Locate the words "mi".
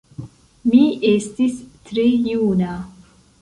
0.69-0.79